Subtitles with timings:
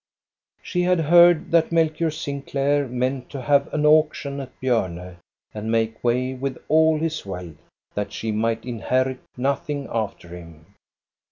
[0.57, 5.17] I She had heard that Melchior Sinclair meant to have an auction at Bjorne
[5.53, 7.61] and make way with all his wealth,
[7.93, 10.65] that she might inherit nothing after him.